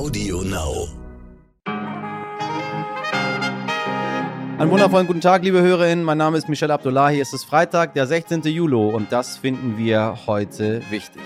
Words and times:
Audio 0.00 0.40
Now. 0.40 0.88
Einen 4.58 4.70
wundervollen 4.70 5.06
guten 5.06 5.20
Tag, 5.20 5.42
liebe 5.44 5.60
Hörerinnen. 5.60 6.06
Mein 6.06 6.16
Name 6.16 6.38
ist 6.38 6.48
Michel 6.48 6.70
Abdullahi. 6.70 7.20
Es 7.20 7.34
ist 7.34 7.44
Freitag, 7.44 7.92
der 7.92 8.06
16. 8.06 8.40
Juli 8.44 8.76
und 8.76 9.12
das 9.12 9.36
finden 9.36 9.76
wir 9.76 10.16
heute 10.26 10.80
wichtig. 10.88 11.20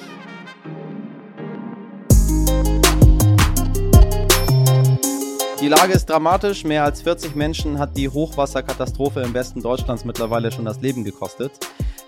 Die 5.61 5.69
Lage 5.69 5.93
ist 5.93 6.07
dramatisch. 6.07 6.65
Mehr 6.65 6.83
als 6.83 7.01
40 7.03 7.37
Menschen 7.37 7.79
hat 7.79 7.97
die 7.97 8.09
Hochwasserkatastrophe 8.09 9.21
im 9.21 9.35
Westen 9.35 9.63
Deutschlands 9.63 10.05
mittlerweile 10.05 10.51
schon 10.51 10.65
das 10.65 10.81
Leben 10.81 11.05
gekostet. 11.05 11.53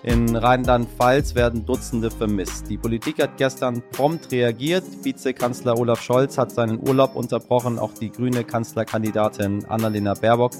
In 0.07 0.37
Rheinland-Pfalz 0.37 1.35
werden 1.35 1.65
Dutzende 1.65 2.09
vermisst. 2.09 2.69
Die 2.69 2.77
Politik 2.77 3.21
hat 3.21 3.35
gestern 3.35 3.83
prompt 3.91 4.31
reagiert. 4.31 4.85
Vizekanzler 5.03 5.77
Olaf 5.77 6.01
Scholz 6.01 6.37
hat 6.37 6.49
seinen 6.49 6.79
Urlaub 6.79 7.17
unterbrochen. 7.17 7.77
Auch 7.77 7.93
die 7.93 8.09
grüne 8.09 8.45
Kanzlerkandidatin 8.45 9.65
Annalena 9.65 10.13
Baerbock 10.13 10.53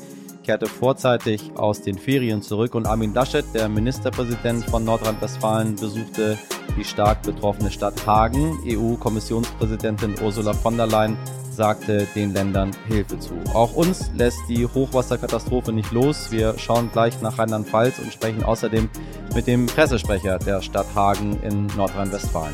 kehrte 0.43 0.65
vorzeitig 0.65 1.51
aus 1.55 1.81
den 1.81 1.97
Ferien 1.97 2.41
zurück 2.41 2.75
und 2.75 2.87
Armin 2.87 3.13
Laschet, 3.13 3.45
der 3.53 3.69
Ministerpräsident 3.69 4.65
von 4.65 4.83
Nordrhein-Westfalen, 4.83 5.77
besuchte 5.77 6.37
die 6.77 6.83
stark 6.83 7.21
betroffene 7.21 7.71
Stadt 7.71 8.05
Hagen. 8.05 8.59
EU-Kommissionspräsidentin 8.65 10.15
Ursula 10.21 10.51
von 10.51 10.75
der 10.75 10.87
Leyen 10.87 11.15
sagte 11.57 12.07
den 12.15 12.33
Ländern 12.33 12.71
Hilfe 12.87 13.19
zu. 13.19 13.33
Auch 13.53 13.73
uns 13.73 14.11
lässt 14.15 14.39
die 14.47 14.65
Hochwasserkatastrophe 14.65 15.73
nicht 15.73 15.91
los. 15.91 16.31
Wir 16.31 16.57
schauen 16.57 16.89
gleich 16.93 17.19
nach 17.21 17.39
Rheinland-Pfalz 17.39 17.99
und 17.99 18.13
sprechen 18.13 18.43
außerdem 18.43 18.87
mit 19.35 19.47
dem 19.47 19.65
Pressesprecher 19.65 20.37
der 20.37 20.61
Stadt 20.61 20.87
Hagen 20.95 21.41
in 21.41 21.67
Nordrhein-Westfalen. 21.75 22.53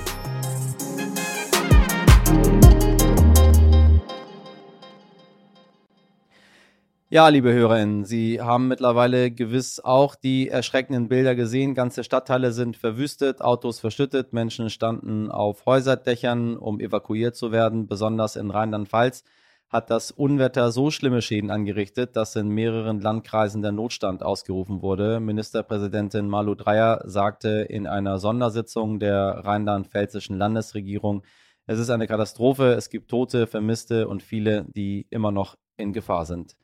Ja, 7.09 7.28
liebe 7.28 7.54
Hörerinnen, 7.54 8.06
Sie 8.06 8.42
haben 8.42 8.68
mittlerweile 8.68 9.30
gewiss 9.30 9.80
auch 9.80 10.16
die 10.16 10.50
erschreckenden 10.50 11.10
Bilder 11.10 11.36
gesehen. 11.36 11.76
Ganze 11.76 12.04
Stadtteile 12.04 12.52
sind 12.52 12.76
verwüstet, 12.76 13.40
Autos 13.42 13.80
verschüttet, 13.80 14.34
Menschen 14.34 14.72
standen 14.72 15.30
auf 15.30 15.66
Häuserdächern, 15.68 16.58
um 16.58 16.80
evakuiert 16.80 17.36
zu 17.36 17.52
werden. 17.52 17.88
Besonders 17.88 18.36
in 18.36 18.50
Rheinland-Pfalz 18.50 19.23
hat 19.70 19.92
das 19.92 20.12
Unwetter 20.12 20.72
so 20.72 20.90
schlimme 20.90 21.22
Schäden 21.22 21.52
angerichtet, 21.52 22.16
dass 22.16 22.36
in 22.36 22.48
mehreren 22.48 23.00
Landkreisen 23.00 23.62
der 23.62 23.73
Notstand 23.73 24.23
ausgerufen 24.23 24.82
wurde. 24.82 25.20
Ministerpräsidentin 25.20 26.28
Malu 26.28 26.56
Dreyer 26.56 27.02
sagte 27.06 27.50
in 27.50 27.86
einer 27.86 28.17
Sondersitzung 28.17 29.00
der 29.00 29.42
rheinland-pfälzischen 29.45 30.38
Landesregierung, 30.38 31.23
es 31.67 31.80
ist 31.80 31.90
eine 31.92 32.08
Katastrophe, 32.08 32.73
es 32.73 32.90
gibt 32.90 33.10
Tote, 33.10 33.45
Vermisste 33.45 34.08
und 34.08 34.23
viele, 34.23 34.66
die 34.76 35.06
immer 35.10 35.32
noch 35.32 35.58
in 35.78 35.94
Gefahr 35.94 36.26
sind. 36.26 36.56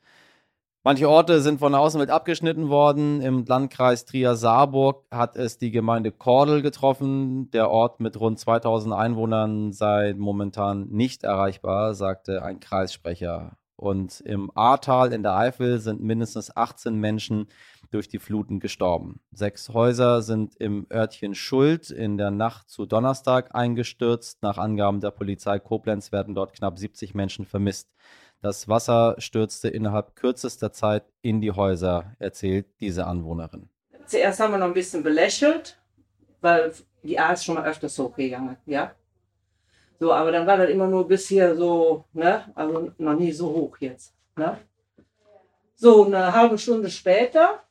Manche 0.82 1.10
Orte 1.10 1.42
sind 1.42 1.58
von 1.58 1.72
der 1.72 1.80
Außenwelt 1.82 2.08
abgeschnitten 2.08 2.70
worden. 2.70 3.20
Im 3.20 3.44
Landkreis 3.44 4.06
Trier-Saarburg 4.06 5.04
hat 5.10 5.36
es 5.36 5.58
die 5.58 5.70
Gemeinde 5.70 6.10
Kordel 6.10 6.62
getroffen. 6.62 7.50
Der 7.50 7.68
Ort 7.68 8.00
mit 8.00 8.18
rund 8.18 8.38
2000 8.38 8.94
Einwohnern 8.94 9.72
sei 9.72 10.14
momentan 10.16 10.88
nicht 10.88 11.22
erreichbar, 11.22 11.92
sagte 11.92 12.42
ein 12.42 12.60
Kreissprecher. 12.60 13.58
Und 13.76 14.20
im 14.22 14.50
Ahrtal 14.54 15.12
in 15.12 15.22
der 15.22 15.36
Eifel 15.36 15.80
sind 15.80 16.00
mindestens 16.00 16.56
18 16.56 16.94
Menschen 16.94 17.48
durch 17.90 18.08
die 18.08 18.18
Fluten 18.18 18.58
gestorben. 18.58 19.20
Sechs 19.32 19.68
Häuser 19.68 20.22
sind 20.22 20.56
im 20.56 20.86
Örtchen 20.90 21.34
Schuld 21.34 21.90
in 21.90 22.16
der 22.16 22.30
Nacht 22.30 22.70
zu 22.70 22.86
Donnerstag 22.86 23.54
eingestürzt. 23.54 24.42
Nach 24.42 24.56
Angaben 24.56 25.00
der 25.00 25.10
Polizei 25.10 25.58
Koblenz 25.58 26.10
werden 26.10 26.34
dort 26.34 26.54
knapp 26.54 26.78
70 26.78 27.14
Menschen 27.14 27.44
vermisst. 27.44 27.90
Das 28.42 28.68
Wasser 28.68 29.16
stürzte 29.18 29.68
innerhalb 29.68 30.16
kürzester 30.16 30.72
Zeit 30.72 31.04
in 31.20 31.42
die 31.42 31.52
Häuser, 31.52 32.16
erzählt 32.18 32.66
diese 32.80 33.06
Anwohnerin. 33.06 33.68
Zuerst 34.06 34.40
haben 34.40 34.52
wir 34.52 34.58
noch 34.58 34.66
ein 34.66 34.74
bisschen 34.74 35.02
belächelt, 35.02 35.78
weil 36.40 36.72
die 37.02 37.18
A 37.18 37.32
ist 37.32 37.44
schon 37.44 37.56
mal 37.56 37.66
öfters 37.66 37.98
hochgegangen, 37.98 38.56
ja. 38.64 38.94
So, 39.98 40.12
aber 40.12 40.32
dann 40.32 40.46
war 40.46 40.56
das 40.56 40.70
immer 40.70 40.86
nur 40.86 41.06
bis 41.06 41.28
hier 41.28 41.54
so, 41.54 42.06
ne, 42.14 42.50
also 42.54 42.92
noch 42.96 43.14
nie 43.14 43.32
so 43.32 43.48
hoch 43.50 43.76
jetzt, 43.80 44.14
ne. 44.36 44.58
So, 45.74 46.06
eine 46.06 46.32
halbe 46.32 46.56
Stunde 46.58 46.90
später 46.90 47.62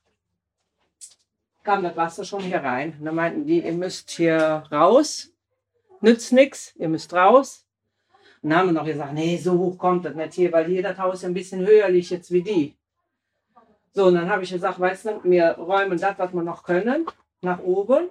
kam 1.63 1.83
das 1.83 1.95
Wasser 1.95 2.25
schon 2.25 2.41
hier 2.41 2.63
rein. 2.63 2.95
Und 2.99 3.05
dann 3.05 3.15
meinten 3.15 3.45
die, 3.45 3.63
ihr 3.63 3.73
müsst 3.73 4.09
hier 4.11 4.63
raus, 4.71 5.31
nützt 6.01 6.31
nichts, 6.31 6.75
ihr 6.77 6.89
müsst 6.89 7.13
raus. 7.13 7.65
Und 8.41 8.55
haben 8.55 8.69
wir 8.69 8.73
noch 8.73 8.85
gesagt, 8.85 9.13
nee, 9.13 9.37
so 9.37 9.57
hoch 9.57 9.77
kommt 9.77 10.05
das 10.05 10.15
nicht 10.15 10.33
hier, 10.33 10.51
weil 10.51 10.65
hier 10.65 10.83
das 10.83 10.97
Haus 10.97 11.23
ein 11.23 11.33
bisschen 11.33 11.65
höher 11.65 11.89
liegt 11.89 12.09
jetzt 12.09 12.31
wie 12.31 12.41
die. 12.41 12.75
So, 13.91 14.05
und 14.05 14.15
dann 14.15 14.29
habe 14.29 14.43
ich 14.43 14.51
gesagt, 14.51 14.79
weißt 14.79 15.05
du, 15.05 15.23
wir 15.23 15.51
räumen 15.51 15.99
das, 15.99 16.17
was 16.17 16.33
wir 16.33 16.43
noch 16.43 16.63
können, 16.63 17.05
nach 17.41 17.59
oben. 17.59 18.09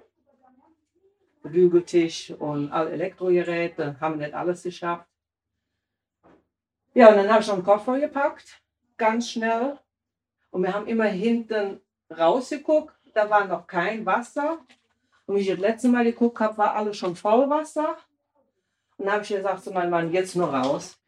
Bügeltisch 1.42 2.32
und 2.38 2.70
alle 2.72 2.90
Elektrogeräte, 2.90 3.96
haben 4.00 4.18
wir 4.18 4.26
nicht 4.26 4.36
alles 4.36 4.64
geschafft. 4.64 5.06
Ja, 6.92 7.08
und 7.08 7.16
dann 7.16 7.28
habe 7.28 7.40
ich 7.40 7.46
schon 7.46 7.56
einen 7.56 7.64
Koffer 7.64 7.98
gepackt, 8.00 8.60
ganz 8.96 9.30
schnell. 9.30 9.78
Und 10.50 10.62
wir 10.62 10.74
haben 10.74 10.86
immer 10.86 11.04
hinten 11.04 11.80
rausgeguckt, 12.10 12.94
da 13.14 13.30
war 13.30 13.46
noch 13.46 13.66
kein 13.66 14.04
Wasser. 14.04 14.58
Und 15.26 15.36
wie 15.36 15.40
ich 15.40 15.48
das 15.48 15.58
letzte 15.58 15.88
Mal 15.88 16.04
geguckt 16.04 16.40
habe, 16.40 16.58
war 16.58 16.74
alles 16.74 16.96
schon 16.96 17.14
voll 17.14 17.48
Wasser. 17.48 17.96
Und 18.98 19.06
dann 19.06 19.14
habe 19.14 19.22
ich 19.22 19.30
gesagt 19.30 19.64
zu 19.64 19.70
meinem 19.70 19.90
Mann, 19.90 20.12
jetzt 20.12 20.36
nur 20.36 20.52
raus. 20.52 20.98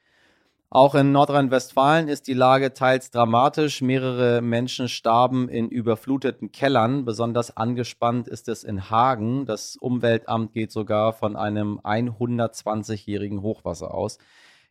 Auch 0.72 0.94
in 0.94 1.10
Nordrhein-Westfalen 1.10 2.06
ist 2.06 2.28
die 2.28 2.34
Lage 2.34 2.72
teils 2.72 3.10
dramatisch. 3.10 3.82
Mehrere 3.82 4.40
Menschen 4.40 4.88
starben 4.88 5.48
in 5.48 5.68
überfluteten 5.68 6.52
Kellern. 6.52 7.04
Besonders 7.04 7.56
angespannt 7.56 8.28
ist 8.28 8.48
es 8.48 8.62
in 8.62 8.88
Hagen. 8.88 9.46
Das 9.46 9.74
Umweltamt 9.74 10.52
geht 10.52 10.70
sogar 10.70 11.12
von 11.12 11.34
einem 11.34 11.80
120-jährigen 11.80 13.42
Hochwasser 13.42 13.92
aus. 13.92 14.18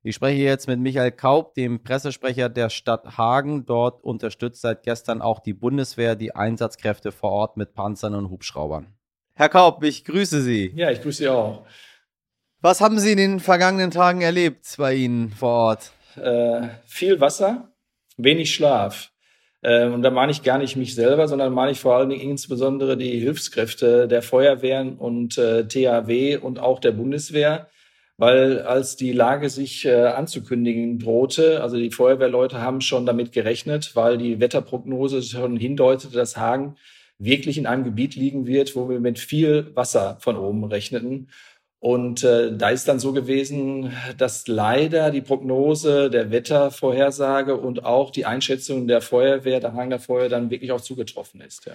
Ich 0.01 0.15
spreche 0.15 0.41
jetzt 0.41 0.69
mit 0.69 0.79
Michael 0.79 1.11
Kaub, 1.11 1.53
dem 1.55 1.83
Pressesprecher 1.83 2.47
der 2.47 2.69
Stadt 2.69 3.17
Hagen. 3.17 3.65
Dort 3.65 4.01
unterstützt 4.01 4.61
seit 4.61 4.83
gestern 4.83 5.21
auch 5.21 5.41
die 5.41 5.53
Bundeswehr 5.53 6.15
die 6.15 6.33
Einsatzkräfte 6.33 7.11
vor 7.11 7.31
Ort 7.31 7.57
mit 7.57 7.73
Panzern 7.73 8.15
und 8.15 8.29
Hubschraubern. 8.29 8.93
Herr 9.33 9.49
Kaub, 9.49 9.83
ich 9.83 10.05
grüße 10.05 10.41
Sie. 10.41 10.71
Ja, 10.73 10.91
ich 10.91 11.01
grüße 11.01 11.17
Sie 11.17 11.27
auch. 11.27 11.65
Was 12.61 12.81
haben 12.81 12.99
Sie 12.99 13.13
in 13.13 13.17
den 13.17 13.39
vergangenen 13.39 13.89
Tagen 13.89 14.19
erlebt 14.19 14.75
bei 14.77 14.93
Ihnen 14.93 15.29
vor 15.29 15.49
Ort? 15.49 15.91
Äh, 16.21 16.67
viel 16.85 17.21
Wasser, 17.21 17.71
wenig 18.17 18.53
Schlaf. 18.53 19.11
Äh, 19.61 19.85
und 19.85 20.01
da 20.01 20.09
meine 20.09 20.33
ich 20.33 20.43
gar 20.43 20.57
nicht 20.57 20.75
mich 20.75 20.93
selber, 20.93 21.29
sondern 21.29 21.53
meine 21.53 21.71
ich 21.71 21.79
vor 21.79 21.95
allen 21.95 22.09
Dingen 22.09 22.29
insbesondere 22.29 22.97
die 22.97 23.17
Hilfskräfte 23.17 24.09
der 24.09 24.21
Feuerwehren 24.21 24.97
und 24.97 25.37
äh, 25.37 25.69
THW 25.69 26.35
und 26.35 26.59
auch 26.59 26.79
der 26.79 26.91
Bundeswehr. 26.91 27.69
Weil 28.17 28.63
als 28.63 28.97
die 28.97 29.13
Lage 29.13 29.49
sich 29.49 29.85
äh, 29.85 30.07
anzukündigen 30.07 30.99
drohte, 30.99 31.63
also 31.63 31.77
die 31.77 31.91
Feuerwehrleute 31.91 32.59
haben 32.61 32.81
schon 32.81 33.05
damit 33.05 33.31
gerechnet, 33.31 33.95
weil 33.95 34.17
die 34.17 34.41
Wetterprognose 34.41 35.23
schon 35.23 35.55
hindeutete, 35.55 36.13
dass 36.13 36.35
Hagen 36.35 36.75
wirklich 37.19 37.57
in 37.57 37.67
einem 37.67 37.85
Gebiet 37.85 38.15
liegen 38.15 38.47
wird, 38.47 38.75
wo 38.75 38.89
wir 38.89 38.99
mit 38.99 39.19
viel 39.19 39.71
Wasser 39.75 40.17
von 40.19 40.35
oben 40.35 40.65
rechneten. 40.65 41.29
Und 41.79 42.25
äh, 42.25 42.55
da 42.55 42.69
ist 42.69 42.89
dann 42.89 42.99
so 42.99 43.13
gewesen, 43.13 43.93
dass 44.17 44.47
leider 44.47 45.11
die 45.11 45.21
Prognose 45.21 46.09
der 46.09 46.29
Wettervorhersage 46.29 47.55
und 47.55 47.85
auch 47.85 48.11
die 48.11 48.25
Einschätzung 48.25 48.87
der 48.87 49.01
Feuerwehr, 49.01 49.61
der 49.61 49.73
Hanger 49.73 49.99
Feuer, 49.99 50.27
dann 50.27 50.49
wirklich 50.49 50.73
auch 50.73 50.81
zugetroffen 50.81 51.39
ist. 51.39 51.65
Ja. 51.65 51.73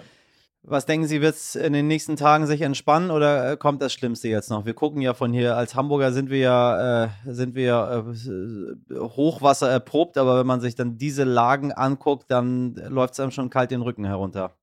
Was 0.67 0.87
denken 0.87 1.07
Sie, 1.07 1.21
wird 1.21 1.35
es 1.35 1.57
in 1.57 1.75
den 1.75 1.89
nächsten 1.89 2.17
Tagen 2.17 2.47
sich 2.47 2.63
entspannen 2.63 3.11
oder 3.11 3.53
äh, 3.53 3.57
kommt 3.59 3.83
das 3.83 3.93
Schlimmste 3.93 4.29
jetzt 4.29 4.51
noch? 4.51 4.65
Wir 4.65 4.73
gucken 4.73 5.03
ja 5.03 5.13
von 5.13 5.33
hier, 5.33 5.57
als 5.57 5.75
Hamburger 5.75 6.11
sind 6.13 6.31
wir 6.31 6.39
ja, 6.39 7.05
äh, 7.05 7.09
sind 7.27 7.55
wir 7.55 8.07
äh, 8.15 8.95
Hochwasser 8.99 9.71
erprobt, 9.71 10.17
aber 10.17 10.39
wenn 10.39 10.47
man 10.47 10.63
sich 10.63 10.75
dann 10.75 10.97
diese 10.97 11.25
Lagen 11.25 11.73
anguckt, 11.73 12.31
dann 12.31 12.75
läuft 12.89 13.13
es 13.13 13.21
einem 13.21 13.31
schon 13.31 13.51
kalt 13.51 13.71
den 13.71 13.83
Rücken 13.83 14.07
herunter. 14.07 14.55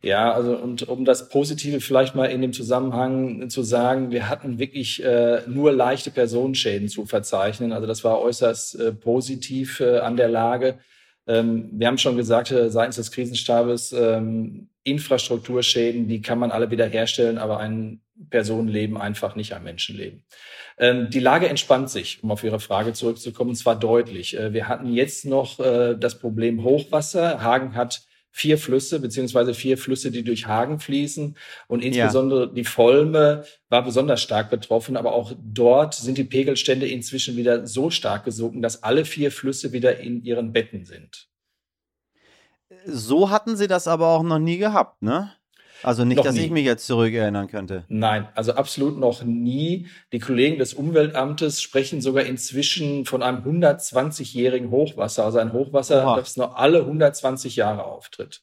Ja, 0.00 0.32
also 0.32 0.56
und 0.56 0.88
um 0.88 1.04
das 1.04 1.28
Positive 1.28 1.80
vielleicht 1.80 2.14
mal 2.14 2.26
in 2.26 2.40
dem 2.40 2.52
Zusammenhang 2.52 3.50
zu 3.50 3.62
sagen, 3.62 4.12
wir 4.12 4.28
hatten 4.28 4.60
wirklich 4.60 5.02
äh, 5.02 5.42
nur 5.48 5.72
leichte 5.72 6.12
Personenschäden 6.12 6.88
zu 6.88 7.04
verzeichnen. 7.04 7.72
Also 7.72 7.86
das 7.86 8.04
war 8.04 8.20
äußerst 8.20 8.78
äh, 8.78 8.92
positiv 8.92 9.80
äh, 9.80 9.98
an 9.98 10.16
der 10.16 10.28
Lage. 10.28 10.78
Ähm, 11.26 11.68
wir 11.72 11.88
haben 11.88 11.98
schon 11.98 12.16
gesagt, 12.16 12.52
äh, 12.52 12.70
seitens 12.70 12.96
des 12.96 13.10
Krisenstabes, 13.10 13.92
ähm, 13.92 14.68
Infrastrukturschäden, 14.84 16.06
die 16.06 16.22
kann 16.22 16.38
man 16.38 16.52
alle 16.52 16.70
wieder 16.70 16.86
herstellen, 16.86 17.36
aber 17.36 17.58
ein 17.58 18.00
Personenleben 18.30 18.96
einfach 18.96 19.36
nicht 19.36 19.52
ein 19.52 19.64
Menschenleben. 19.64 20.24
Ähm, 20.78 21.10
die 21.10 21.20
Lage 21.20 21.48
entspannt 21.48 21.90
sich, 21.90 22.22
um 22.22 22.30
auf 22.30 22.44
Ihre 22.44 22.60
Frage 22.60 22.92
zurückzukommen, 22.92 23.50
und 23.50 23.56
zwar 23.56 23.76
deutlich. 23.76 24.38
Äh, 24.38 24.52
wir 24.52 24.68
hatten 24.68 24.92
jetzt 24.92 25.24
noch 25.24 25.58
äh, 25.58 25.96
das 25.98 26.18
Problem 26.18 26.62
Hochwasser. 26.62 27.42
Hagen 27.42 27.74
hat 27.74 28.07
vier 28.38 28.56
Flüsse, 28.56 29.00
beziehungsweise 29.00 29.52
vier 29.52 29.76
Flüsse, 29.76 30.12
die 30.12 30.22
durch 30.22 30.46
Hagen 30.46 30.78
fließen. 30.78 31.36
Und 31.66 31.82
insbesondere 31.82 32.46
ja. 32.46 32.46
die 32.46 32.64
Volme 32.64 33.44
war 33.68 33.82
besonders 33.82 34.22
stark 34.22 34.48
betroffen. 34.48 34.96
Aber 34.96 35.12
auch 35.12 35.32
dort 35.42 35.94
sind 35.94 36.18
die 36.18 36.24
Pegelstände 36.24 36.86
inzwischen 36.86 37.36
wieder 37.36 37.66
so 37.66 37.90
stark 37.90 38.24
gesunken, 38.24 38.62
dass 38.62 38.84
alle 38.84 39.04
vier 39.04 39.32
Flüsse 39.32 39.72
wieder 39.72 39.98
in 39.98 40.22
ihren 40.22 40.52
Betten 40.52 40.84
sind. 40.84 41.28
So 42.86 43.30
hatten 43.30 43.56
sie 43.56 43.66
das 43.66 43.88
aber 43.88 44.08
auch 44.08 44.22
noch 44.22 44.38
nie 44.38 44.58
gehabt, 44.58 45.02
ne? 45.02 45.32
Also 45.82 46.04
nicht, 46.04 46.16
noch 46.16 46.24
dass 46.24 46.34
nie. 46.34 46.46
ich 46.46 46.50
mich 46.50 46.64
jetzt 46.64 46.86
zurückerinnern 46.86 47.48
könnte. 47.48 47.84
Nein, 47.88 48.28
also 48.34 48.54
absolut 48.54 48.98
noch 48.98 49.22
nie. 49.22 49.86
Die 50.12 50.18
Kollegen 50.18 50.58
des 50.58 50.74
Umweltamtes 50.74 51.62
sprechen 51.62 52.00
sogar 52.00 52.24
inzwischen 52.24 53.04
von 53.04 53.22
einem 53.22 53.44
120-jährigen 53.44 54.70
Hochwasser, 54.70 55.24
also 55.24 55.38
ein 55.38 55.52
Hochwasser, 55.52 56.04
Oha. 56.04 56.16
das 56.16 56.36
nur 56.36 56.58
alle 56.58 56.80
120 56.80 57.56
Jahre 57.56 57.84
auftritt. 57.84 58.42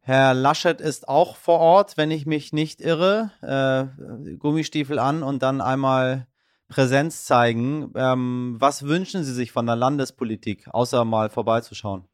Herr 0.00 0.34
Laschet 0.34 0.82
ist 0.82 1.08
auch 1.08 1.36
vor 1.36 1.60
Ort, 1.60 1.96
wenn 1.96 2.10
ich 2.10 2.26
mich 2.26 2.52
nicht 2.52 2.82
irre. 2.82 3.30
Äh, 3.40 4.36
Gummistiefel 4.36 4.98
an 4.98 5.22
und 5.22 5.42
dann 5.42 5.62
einmal 5.62 6.26
Präsenz 6.68 7.24
zeigen. 7.24 7.90
Ähm, 7.94 8.56
was 8.58 8.82
wünschen 8.82 9.24
Sie 9.24 9.32
sich 9.32 9.52
von 9.52 9.64
der 9.64 9.76
Landespolitik, 9.76 10.68
außer 10.70 11.06
mal 11.06 11.30
vorbeizuschauen? 11.30 12.06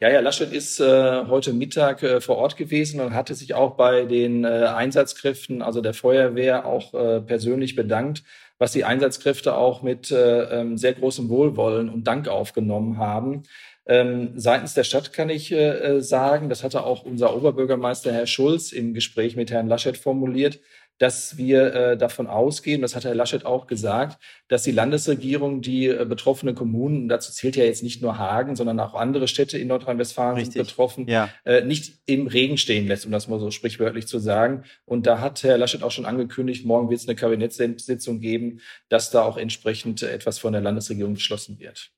Ja, 0.00 0.08
ja, 0.08 0.20
Laschet 0.20 0.52
ist 0.52 0.80
äh, 0.80 1.26
heute 1.26 1.52
Mittag 1.52 2.02
äh, 2.02 2.20
vor 2.20 2.36
Ort 2.36 2.56
gewesen 2.56 3.00
und 3.00 3.14
hatte 3.14 3.34
sich 3.34 3.54
auch 3.54 3.76
bei 3.76 4.04
den 4.04 4.44
äh, 4.44 4.48
Einsatzkräften, 4.48 5.60
also 5.60 5.80
der 5.80 5.92
Feuerwehr, 5.92 6.64
auch 6.66 6.94
äh, 6.94 7.20
persönlich 7.20 7.74
bedankt, 7.76 8.22
was 8.58 8.72
die 8.72 8.84
Einsatzkräfte 8.84 9.54
auch 9.54 9.82
mit 9.82 10.10
äh, 10.10 10.60
ähm, 10.60 10.78
sehr 10.78 10.94
großem 10.94 11.28
Wohlwollen 11.28 11.90
und 11.90 12.04
Dank 12.04 12.28
aufgenommen 12.28 12.98
haben. 12.98 13.42
Ähm, 13.86 14.32
seitens 14.36 14.74
der 14.74 14.84
Stadt 14.84 15.12
kann 15.12 15.30
ich 15.30 15.52
äh, 15.52 16.00
sagen, 16.00 16.48
das 16.48 16.62
hatte 16.62 16.84
auch 16.84 17.04
unser 17.04 17.34
Oberbürgermeister 17.36 18.12
Herr 18.12 18.26
Schulz 18.26 18.72
im 18.72 18.94
Gespräch 18.94 19.36
mit 19.36 19.50
Herrn 19.50 19.68
Laschet 19.68 19.96
formuliert, 19.96 20.60
dass 20.98 21.36
wir 21.36 21.74
äh, 21.74 21.96
davon 21.96 22.26
ausgehen, 22.26 22.82
das 22.82 22.94
hat 22.94 23.04
Herr 23.04 23.14
Laschet 23.14 23.46
auch 23.46 23.66
gesagt, 23.66 24.22
dass 24.48 24.64
die 24.64 24.72
Landesregierung 24.72 25.62
die 25.62 25.86
äh, 25.86 26.04
betroffenen 26.04 26.54
Kommunen, 26.54 27.08
dazu 27.08 27.32
zählt 27.32 27.56
ja 27.56 27.64
jetzt 27.64 27.82
nicht 27.82 28.02
nur 28.02 28.18
Hagen, 28.18 28.56
sondern 28.56 28.78
auch 28.80 28.94
andere 28.94 29.28
Städte 29.28 29.58
in 29.58 29.68
Nordrhein-Westfalen 29.68 30.44
sind 30.44 30.54
betroffen, 30.54 31.08
ja. 31.08 31.30
äh, 31.44 31.62
nicht 31.62 32.00
im 32.06 32.26
Regen 32.26 32.58
stehen 32.58 32.86
lässt, 32.88 33.06
um 33.06 33.12
das 33.12 33.28
mal 33.28 33.38
so 33.38 33.50
sprichwörtlich 33.50 34.06
zu 34.06 34.18
sagen. 34.18 34.64
Und 34.84 35.06
da 35.06 35.20
hat 35.20 35.42
Herr 35.44 35.58
Laschet 35.58 35.82
auch 35.82 35.92
schon 35.92 36.06
angekündigt, 36.06 36.66
morgen 36.66 36.90
wird 36.90 37.00
es 37.00 37.08
eine 37.08 37.16
Kabinettssitzung 37.16 38.20
geben, 38.20 38.60
dass 38.88 39.10
da 39.10 39.22
auch 39.22 39.36
entsprechend 39.36 40.02
etwas 40.02 40.38
von 40.38 40.52
der 40.52 40.62
Landesregierung 40.62 41.14
beschlossen 41.14 41.58
wird. 41.60 41.92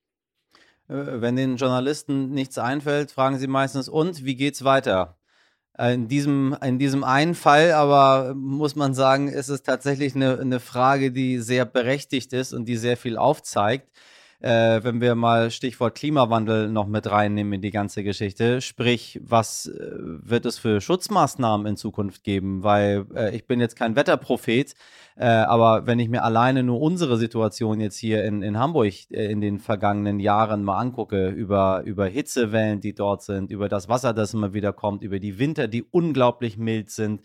Äh, 0.89 1.21
wenn 1.21 1.37
den 1.37 1.57
Journalisten 1.57 2.31
nichts 2.31 2.59
einfällt, 2.59 3.13
fragen 3.13 3.39
sie 3.39 3.47
meistens, 3.47 3.89
und 3.89 4.25
wie 4.25 4.35
geht's 4.35 4.65
weiter? 4.65 5.20
In 5.81 6.09
diesem, 6.09 6.55
in 6.63 6.79
diesem 6.79 7.05
einen 7.05 7.35
Fall 7.35 7.73
aber 7.73 8.35
muss 8.35 8.77
man 8.77 8.93
sagen, 8.93 9.29
ist 9.29 9.49
es 9.49 9.63
tatsächlich 9.63 10.15
eine, 10.15 10.39
eine 10.39 10.61
Frage, 10.61 11.11
die 11.11 11.39
sehr 11.39 11.65
berechtigt 11.65 12.35
ist 12.35 12.53
und 12.53 12.67
die 12.67 12.77
sehr 12.77 12.99
viel 12.99 13.17
aufzeigt 13.17 13.89
äh, 14.41 14.83
wenn 14.83 15.01
wir 15.01 15.15
mal 15.15 15.51
Stichwort 15.51 15.95
Klimawandel 15.95 16.69
noch 16.69 16.87
mit 16.87 17.11
reinnehmen 17.11 17.55
in 17.55 17.61
die 17.61 17.71
ganze 17.71 18.03
Geschichte. 18.03 18.61
Sprich, 18.61 19.21
was 19.23 19.67
äh, 19.67 19.91
wird 19.99 20.47
es 20.47 20.59
für 20.59 20.81
Schutzmaßnahmen 20.81 21.67
in 21.67 21.77
Zukunft 21.77 22.25
geben? 22.25 22.63
Weil 22.63 23.07
äh, 23.15 23.37
ich 23.37 23.47
bin 23.47 23.61
jetzt 23.61 23.77
kein 23.77 23.97
Wetterprophet, 23.97 24.75
äh, 25.17 25.27
aber 25.27 25.87
wenn 25.87 25.99
ich 25.99 26.09
mir 26.09 26.25
alleine 26.25 26.63
nur 26.63 26.81
unsere 26.81 27.19
Situation 27.19 27.81
jetzt 27.81 27.99
hier 27.99 28.25
in, 28.25 28.43
in 28.43 28.59
Hamburg 28.59 28.95
äh, 29.11 29.31
in 29.31 29.43
den 29.43 29.59
vergangenen 29.59 30.21
Jahren 30.21 30.65
mal 30.65 30.79
angucke, 30.79 31.29
über, 31.29 31.83
über 31.85 32.07
Hitzewellen, 32.07 32.81
die 32.81 32.95
dort 32.95 33.23
sind, 33.23 33.51
über 33.51 33.69
das 33.69 33.89
Wasser, 33.91 34.15
das 34.15 34.33
immer 34.33 34.55
wieder 34.55 34.73
kommt, 34.73 35.03
über 35.03 35.19
die 35.19 35.39
Winter, 35.39 35.69
die 35.69 35.83
unglaublich 35.83 36.57
mild 36.57 36.91
sind, 36.91 37.21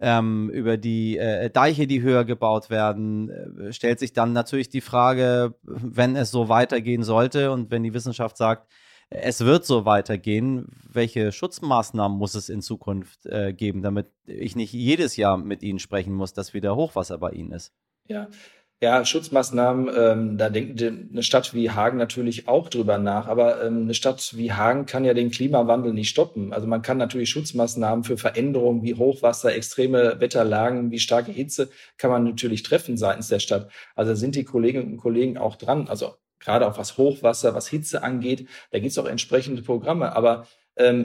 ähm, 0.00 0.50
über 0.50 0.76
die 0.76 1.18
äh, 1.18 1.50
Deiche, 1.50 1.86
die 1.86 2.02
höher 2.02 2.24
gebaut 2.24 2.70
werden, 2.70 3.30
äh, 3.30 3.72
stellt 3.72 3.98
sich 3.98 4.12
dann 4.12 4.32
natürlich 4.32 4.68
die 4.68 4.80
Frage, 4.80 5.54
wenn 5.62 6.16
es 6.16 6.30
so 6.30 6.48
weitergehen 6.48 7.02
sollte 7.02 7.50
und 7.50 7.70
wenn 7.70 7.82
die 7.82 7.94
Wissenschaft 7.94 8.36
sagt, 8.36 8.70
es 9.10 9.40
wird 9.40 9.64
so 9.64 9.86
weitergehen, 9.86 10.66
welche 10.90 11.32
Schutzmaßnahmen 11.32 12.16
muss 12.16 12.34
es 12.34 12.48
in 12.48 12.60
Zukunft 12.60 13.24
äh, 13.26 13.54
geben, 13.54 13.82
damit 13.82 14.10
ich 14.26 14.54
nicht 14.54 14.72
jedes 14.72 15.16
Jahr 15.16 15.38
mit 15.38 15.62
Ihnen 15.62 15.78
sprechen 15.78 16.12
muss, 16.12 16.34
dass 16.34 16.52
wieder 16.52 16.76
Hochwasser 16.76 17.18
bei 17.18 17.30
Ihnen 17.30 17.52
ist? 17.52 17.72
Ja, 18.06 18.28
ja, 18.80 19.04
Schutzmaßnahmen, 19.04 19.90
ähm, 19.96 20.38
da 20.38 20.50
denkt 20.50 20.80
eine 20.80 21.22
Stadt 21.24 21.52
wie 21.52 21.70
Hagen 21.70 21.98
natürlich 21.98 22.46
auch 22.46 22.68
drüber 22.68 22.96
nach. 22.98 23.26
Aber 23.26 23.64
ähm, 23.64 23.82
eine 23.82 23.94
Stadt 23.94 24.36
wie 24.36 24.52
Hagen 24.52 24.86
kann 24.86 25.04
ja 25.04 25.14
den 25.14 25.32
Klimawandel 25.32 25.92
nicht 25.92 26.10
stoppen. 26.10 26.52
Also 26.52 26.68
man 26.68 26.82
kann 26.82 26.96
natürlich 26.96 27.28
Schutzmaßnahmen 27.30 28.04
für 28.04 28.16
Veränderungen 28.16 28.84
wie 28.84 28.94
Hochwasser, 28.94 29.52
extreme 29.52 30.20
Wetterlagen, 30.20 30.92
wie 30.92 31.00
starke 31.00 31.32
Hitze 31.32 31.70
kann 31.96 32.10
man 32.12 32.22
natürlich 32.22 32.62
treffen 32.62 32.96
seitens 32.96 33.26
der 33.26 33.40
Stadt. 33.40 33.68
Also 33.96 34.14
sind 34.14 34.36
die 34.36 34.44
Kolleginnen 34.44 34.92
und 34.92 34.98
Kollegen 34.98 35.38
auch 35.38 35.56
dran. 35.56 35.88
Also 35.88 36.14
gerade 36.38 36.64
auch 36.68 36.78
was 36.78 36.96
Hochwasser, 36.98 37.54
was 37.56 37.66
Hitze 37.66 38.04
angeht, 38.04 38.48
da 38.70 38.78
gibt 38.78 38.92
es 38.92 38.98
auch 38.98 39.06
entsprechende 39.06 39.62
Programme. 39.62 40.14
Aber 40.14 40.46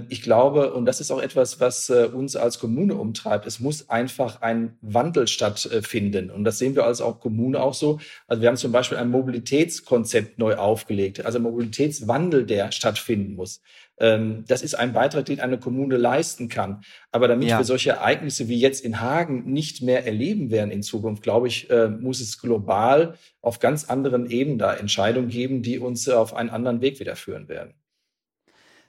ich 0.09 0.21
glaube, 0.21 0.73
und 0.73 0.85
das 0.85 1.01
ist 1.01 1.09
auch 1.09 1.21
etwas, 1.21 1.59
was 1.59 1.89
äh, 1.89 2.05
uns 2.05 2.35
als 2.35 2.59
Kommune 2.59 2.93
umtreibt, 2.95 3.47
es 3.47 3.59
muss 3.59 3.89
einfach 3.89 4.41
ein 4.41 4.77
Wandel 4.81 5.27
stattfinden. 5.27 6.29
Und 6.29 6.43
das 6.43 6.59
sehen 6.59 6.75
wir 6.75 6.85
als 6.85 7.01
auch 7.01 7.19
Kommune 7.19 7.59
auch 7.59 7.73
so. 7.73 7.99
Also 8.27 8.41
wir 8.41 8.49
haben 8.49 8.57
zum 8.57 8.71
Beispiel 8.71 8.99
ein 8.99 9.09
Mobilitätskonzept 9.09 10.37
neu 10.37 10.55
aufgelegt, 10.55 11.25
also 11.25 11.39
Mobilitätswandel, 11.39 12.45
der 12.45 12.71
stattfinden 12.71 13.33
muss. 13.33 13.61
Ähm, 13.99 14.45
das 14.47 14.61
ist 14.61 14.75
ein 14.75 14.93
Beitrag, 14.93 15.25
den 15.25 15.39
eine 15.39 15.57
Kommune 15.57 15.97
leisten 15.97 16.49
kann. 16.49 16.81
Aber 17.11 17.27
damit 17.27 17.49
ja. 17.49 17.57
wir 17.57 17.65
solche 17.65 17.91
Ereignisse 17.91 18.47
wie 18.47 18.59
jetzt 18.59 18.85
in 18.85 19.01
Hagen 19.01 19.51
nicht 19.51 19.81
mehr 19.81 20.05
erleben 20.05 20.51
werden 20.51 20.69
in 20.69 20.83
Zukunft, 20.83 21.23
glaube 21.23 21.47
ich, 21.47 21.69
äh, 21.71 21.87
muss 21.87 22.19
es 22.19 22.39
global 22.39 23.15
auf 23.41 23.57
ganz 23.57 23.85
anderen 23.89 24.29
Ebenen 24.29 24.59
da 24.59 24.73
Entscheidungen 24.73 25.29
geben, 25.29 25.63
die 25.63 25.79
uns 25.79 26.07
auf 26.09 26.35
einen 26.35 26.51
anderen 26.51 26.81
Weg 26.81 26.99
wieder 26.99 27.15
führen 27.15 27.47
werden. 27.49 27.73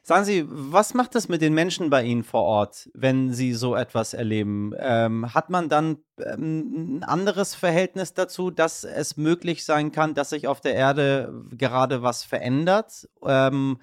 Sagen 0.07 0.27
Sie, 0.27 0.45
was 0.47 0.93
macht 0.93 1.15
das 1.15 1.31
mit 1.31 1.41
den 1.41 1.55
Menschen 1.55 1.89
bei 1.89 2.05
Ihnen 2.05 2.25
vor 2.25 2.43
Ort, 2.43 2.91
wenn 2.93 3.33
Sie 3.33 3.55
so 3.55 3.75
etwas 3.75 4.13
erleben? 4.13 4.75
Ähm, 4.79 5.33
hat 5.33 5.49
man 5.49 5.71
dann 5.71 5.97
ähm, 6.19 6.99
ein 6.99 7.05
anderes 7.05 7.55
Verhältnis 7.55 8.13
dazu, 8.13 8.51
dass 8.51 8.85
es 8.85 9.17
möglich 9.17 9.65
sein 9.65 9.93
kann, 9.93 10.13
dass 10.13 10.29
sich 10.29 10.47
auf 10.47 10.61
der 10.61 10.75
Erde 10.75 11.33
gerade 11.53 12.03
was 12.03 12.23
verändert? 12.23 13.09
Ähm, 13.25 13.79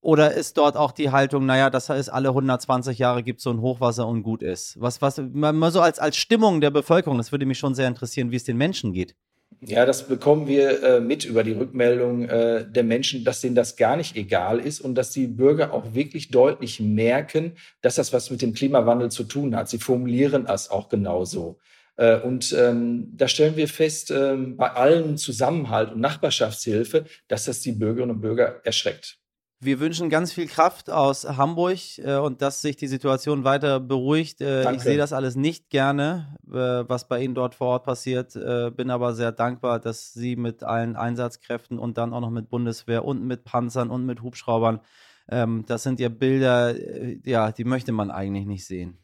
oder 0.00 0.32
ist 0.32 0.58
dort 0.58 0.76
auch 0.76 0.90
die 0.90 1.12
Haltung, 1.12 1.46
naja, 1.46 1.70
das 1.70 1.88
heißt, 1.88 2.12
alle 2.12 2.30
120 2.30 2.98
Jahre 2.98 3.22
gibt 3.22 3.38
es 3.38 3.44
so 3.44 3.50
ein 3.50 3.60
Hochwasser 3.60 4.08
und 4.08 4.24
gut 4.24 4.42
ist? 4.42 4.80
Was, 4.80 5.00
was, 5.00 5.22
mal 5.32 5.70
so 5.70 5.80
als, 5.80 6.00
als 6.00 6.16
Stimmung 6.16 6.60
der 6.60 6.72
Bevölkerung, 6.72 7.18
das 7.18 7.30
würde 7.30 7.46
mich 7.46 7.60
schon 7.60 7.76
sehr 7.76 7.86
interessieren, 7.86 8.32
wie 8.32 8.36
es 8.36 8.42
den 8.42 8.56
Menschen 8.56 8.92
geht. 8.92 9.14
Ja, 9.60 9.86
das 9.86 10.08
bekommen 10.08 10.46
wir 10.46 10.82
äh, 10.82 11.00
mit 11.00 11.24
über 11.24 11.44
die 11.44 11.52
Rückmeldung 11.52 12.28
äh, 12.28 12.64
der 12.68 12.84
Menschen, 12.84 13.24
dass 13.24 13.40
denen 13.40 13.54
das 13.54 13.76
gar 13.76 13.96
nicht 13.96 14.16
egal 14.16 14.58
ist 14.58 14.80
und 14.80 14.94
dass 14.94 15.10
die 15.10 15.26
Bürger 15.26 15.72
auch 15.72 15.94
wirklich 15.94 16.30
deutlich 16.30 16.80
merken, 16.80 17.52
dass 17.80 17.96
das 17.96 18.12
was 18.12 18.30
mit 18.30 18.42
dem 18.42 18.54
Klimawandel 18.54 19.10
zu 19.10 19.24
tun 19.24 19.54
hat. 19.54 19.68
Sie 19.68 19.78
formulieren 19.78 20.46
das 20.46 20.70
auch 20.70 20.88
genauso. 20.88 21.58
Äh, 21.96 22.20
und 22.20 22.52
ähm, 22.58 23.12
da 23.16 23.28
stellen 23.28 23.56
wir 23.56 23.68
fest, 23.68 24.10
ähm, 24.10 24.56
bei 24.56 24.70
allen 24.70 25.16
Zusammenhalt 25.16 25.92
und 25.92 26.00
Nachbarschaftshilfe, 26.00 27.04
dass 27.28 27.44
das 27.44 27.60
die 27.60 27.72
Bürgerinnen 27.72 28.16
und 28.16 28.20
Bürger 28.20 28.60
erschreckt. 28.64 29.21
Wir 29.64 29.78
wünschen 29.78 30.10
ganz 30.10 30.32
viel 30.32 30.48
Kraft 30.48 30.90
aus 30.90 31.24
Hamburg 31.24 31.78
äh, 31.98 32.16
und 32.16 32.42
dass 32.42 32.62
sich 32.62 32.74
die 32.74 32.88
Situation 32.88 33.44
weiter 33.44 33.78
beruhigt. 33.78 34.40
Äh, 34.40 34.68
ich 34.74 34.80
sehe 34.80 34.96
das 34.96 35.12
alles 35.12 35.36
nicht 35.36 35.70
gerne, 35.70 36.36
äh, 36.48 36.88
was 36.88 37.06
bei 37.06 37.22
Ihnen 37.22 37.36
dort 37.36 37.54
vor 37.54 37.68
Ort 37.68 37.84
passiert. 37.84 38.34
Äh, 38.34 38.72
bin 38.72 38.90
aber 38.90 39.14
sehr 39.14 39.30
dankbar, 39.30 39.78
dass 39.78 40.14
Sie 40.14 40.34
mit 40.34 40.64
allen 40.64 40.96
Einsatzkräften 40.96 41.78
und 41.78 41.96
dann 41.96 42.12
auch 42.12 42.20
noch 42.20 42.30
mit 42.30 42.48
Bundeswehr 42.48 43.04
und 43.04 43.24
mit 43.24 43.44
Panzern 43.44 43.90
und 43.90 44.04
mit 44.04 44.22
Hubschraubern, 44.22 44.80
ähm, 45.28 45.62
das 45.68 45.84
sind 45.84 46.00
ja 46.00 46.08
Bilder, 46.08 46.74
äh, 46.74 47.20
ja, 47.24 47.52
die 47.52 47.62
möchte 47.62 47.92
man 47.92 48.10
eigentlich 48.10 48.46
nicht 48.46 48.66
sehen. 48.66 48.98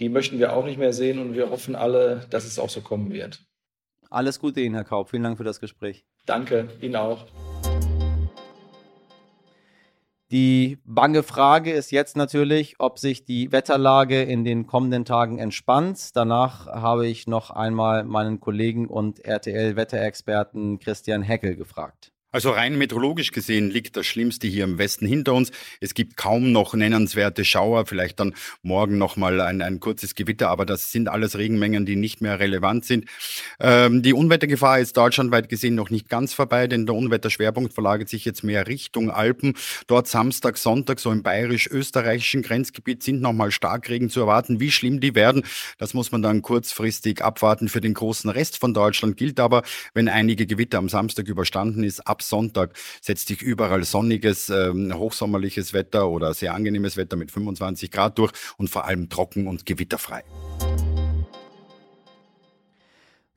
Die 0.00 0.08
möchten 0.08 0.40
wir 0.40 0.54
auch 0.54 0.64
nicht 0.64 0.78
mehr 0.78 0.92
sehen 0.92 1.20
und 1.20 1.34
wir 1.34 1.50
hoffen 1.50 1.76
alle, 1.76 2.26
dass 2.30 2.46
es 2.46 2.58
auch 2.58 2.70
so 2.70 2.80
kommen 2.80 3.12
wird. 3.12 3.44
Alles 4.10 4.40
Gute 4.40 4.60
Ihnen, 4.60 4.74
Herr 4.74 4.82
Kaub. 4.82 5.10
Vielen 5.10 5.22
Dank 5.22 5.36
für 5.36 5.44
das 5.44 5.60
Gespräch. 5.60 6.04
Danke, 6.26 6.68
Ihnen 6.80 6.96
auch. 6.96 7.26
Die 10.30 10.78
bange 10.84 11.22
Frage 11.22 11.72
ist 11.72 11.90
jetzt 11.90 12.14
natürlich, 12.14 12.76
ob 12.80 12.98
sich 12.98 13.24
die 13.24 13.50
Wetterlage 13.50 14.22
in 14.22 14.44
den 14.44 14.66
kommenden 14.66 15.06
Tagen 15.06 15.38
entspannt. 15.38 16.14
Danach 16.14 16.66
habe 16.66 17.06
ich 17.06 17.26
noch 17.26 17.50
einmal 17.50 18.04
meinen 18.04 18.38
Kollegen 18.38 18.88
und 18.88 19.24
RTL-Wetterexperten 19.24 20.80
Christian 20.80 21.22
Heckel 21.22 21.56
gefragt. 21.56 22.12
Also 22.30 22.50
rein 22.50 22.76
meteorologisch 22.76 23.32
gesehen 23.32 23.70
liegt 23.70 23.96
das 23.96 24.06
Schlimmste 24.06 24.48
hier 24.48 24.64
im 24.64 24.76
Westen 24.76 25.06
hinter 25.06 25.32
uns. 25.32 25.50
Es 25.80 25.94
gibt 25.94 26.18
kaum 26.18 26.52
noch 26.52 26.74
nennenswerte 26.74 27.42
Schauer, 27.42 27.86
vielleicht 27.86 28.20
dann 28.20 28.34
morgen 28.60 28.98
nochmal 28.98 29.40
ein, 29.40 29.62
ein 29.62 29.80
kurzes 29.80 30.14
Gewitter, 30.14 30.50
aber 30.50 30.66
das 30.66 30.92
sind 30.92 31.08
alles 31.08 31.38
Regenmengen, 31.38 31.86
die 31.86 31.96
nicht 31.96 32.20
mehr 32.20 32.38
relevant 32.38 32.84
sind. 32.84 33.06
Ähm, 33.60 34.02
die 34.02 34.12
Unwettergefahr 34.12 34.78
ist 34.78 34.98
deutschlandweit 34.98 35.48
gesehen 35.48 35.74
noch 35.74 35.88
nicht 35.88 36.10
ganz 36.10 36.34
vorbei, 36.34 36.66
denn 36.66 36.84
der 36.84 36.96
Unwetterschwerpunkt 36.96 37.72
verlagert 37.72 38.10
sich 38.10 38.26
jetzt 38.26 38.44
mehr 38.44 38.66
Richtung 38.66 39.10
Alpen. 39.10 39.54
Dort 39.86 40.06
Samstag, 40.06 40.58
Sonntag, 40.58 41.00
so 41.00 41.10
im 41.10 41.22
bayerisch-österreichischen 41.22 42.42
Grenzgebiet 42.42 43.02
sind 43.02 43.22
nochmal 43.22 43.52
Starkregen 43.52 44.10
zu 44.10 44.20
erwarten. 44.20 44.60
Wie 44.60 44.70
schlimm 44.70 45.00
die 45.00 45.14
werden, 45.14 45.44
das 45.78 45.94
muss 45.94 46.12
man 46.12 46.20
dann 46.20 46.42
kurzfristig 46.42 47.24
abwarten. 47.24 47.70
Für 47.70 47.80
den 47.80 47.94
großen 47.94 48.28
Rest 48.28 48.58
von 48.58 48.74
Deutschland 48.74 49.16
gilt 49.16 49.40
aber, 49.40 49.62
wenn 49.94 50.10
einige 50.10 50.46
Gewitter 50.46 50.76
am 50.76 50.90
Samstag 50.90 51.26
überstanden 51.26 51.84
ist, 51.84 52.06
ab 52.06 52.17
Sonntag 52.22 52.76
setzt 53.00 53.28
sich 53.28 53.42
überall 53.42 53.84
sonniges, 53.84 54.50
ähm, 54.50 54.92
hochsommerliches 54.94 55.72
Wetter 55.72 56.08
oder 56.08 56.34
sehr 56.34 56.54
angenehmes 56.54 56.96
Wetter 56.96 57.16
mit 57.16 57.30
25 57.30 57.90
Grad 57.90 58.18
durch 58.18 58.32
und 58.56 58.70
vor 58.70 58.84
allem 58.84 59.08
trocken 59.08 59.46
und 59.46 59.66
gewitterfrei. 59.66 60.24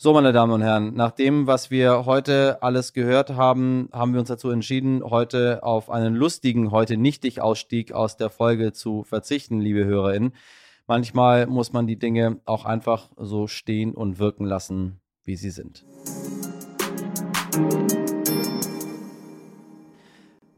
So, 0.03 0.13
meine 0.13 0.33
Damen 0.33 0.51
und 0.51 0.63
Herren, 0.63 0.95
nach 0.95 1.11
dem, 1.11 1.45
was 1.45 1.69
wir 1.69 2.07
heute 2.07 2.63
alles 2.63 2.93
gehört 2.93 3.29
haben, 3.29 3.87
haben 3.91 4.13
wir 4.13 4.19
uns 4.19 4.29
dazu 4.29 4.49
entschieden, 4.49 5.03
heute 5.03 5.61
auf 5.61 5.91
einen 5.91 6.15
lustigen, 6.15 6.71
heute 6.71 6.97
nichtig 6.97 7.39
Ausstieg 7.39 7.91
aus 7.91 8.17
der 8.17 8.31
Folge 8.31 8.73
zu 8.73 9.03
verzichten, 9.03 9.59
liebe 9.59 9.85
HörerInnen. 9.85 10.33
Manchmal 10.87 11.45
muss 11.45 11.71
man 11.71 11.85
die 11.85 11.99
Dinge 11.99 12.39
auch 12.45 12.65
einfach 12.65 13.11
so 13.15 13.45
stehen 13.45 13.93
und 13.93 14.17
wirken 14.17 14.45
lassen, 14.45 14.99
wie 15.23 15.35
sie 15.35 15.51
sind. 15.51 15.85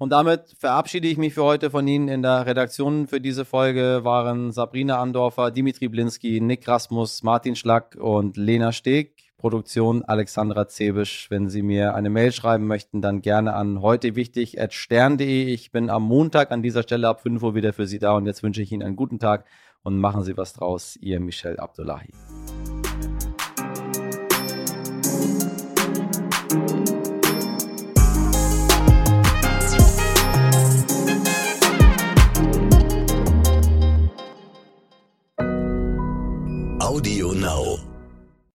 Und 0.03 0.09
damit 0.09 0.53
verabschiede 0.59 1.07
ich 1.07 1.17
mich 1.17 1.33
für 1.33 1.45
heute 1.45 1.69
von 1.69 1.87
Ihnen. 1.87 2.09
In 2.09 2.23
der 2.23 2.45
Redaktion 2.45 3.07
für 3.07 3.21
diese 3.21 3.45
Folge 3.45 4.01
waren 4.03 4.51
Sabrina 4.51 4.99
Andorfer, 4.99 5.49
Dimitri 5.49 5.87
Blinski, 5.87 6.41
Nick 6.41 6.67
Rasmus, 6.67 7.23
Martin 7.23 7.55
Schlack 7.55 7.95
und 7.97 8.35
Lena 8.35 8.73
Steg. 8.73 9.15
Produktion 9.37 10.03
Alexandra 10.03 10.67
Zebisch. 10.67 11.27
Wenn 11.29 11.47
Sie 11.47 11.61
mir 11.61 11.95
eine 11.95 12.09
Mail 12.09 12.33
schreiben 12.33 12.67
möchten, 12.67 13.01
dann 13.01 13.21
gerne 13.21 13.53
an 13.53 13.81
heute 13.81 14.17
wichtig 14.17 14.59
at 14.59 14.73
stern.de. 14.73 15.45
Ich 15.45 15.71
bin 15.71 15.89
am 15.89 16.03
Montag 16.03 16.51
an 16.51 16.61
dieser 16.61 16.83
Stelle 16.83 17.07
ab 17.07 17.21
5 17.21 17.41
Uhr 17.41 17.55
wieder 17.55 17.71
für 17.71 17.87
Sie 17.87 17.99
da 17.99 18.11
und 18.17 18.25
jetzt 18.25 18.43
wünsche 18.43 18.61
ich 18.61 18.73
Ihnen 18.73 18.83
einen 18.83 18.97
guten 18.97 19.19
Tag 19.19 19.45
und 19.83 19.97
machen 19.99 20.25
Sie 20.25 20.35
was 20.35 20.51
draus. 20.51 20.97
Ihr 20.97 21.21
Michel 21.21 21.61
Abdullahi. 21.61 22.11
Audio 36.93 37.33
Now. 37.33 37.92